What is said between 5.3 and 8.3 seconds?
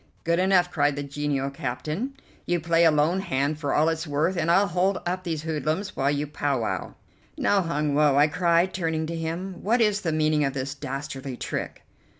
hoodlums while you pow wow." "Now, Hun Woe," I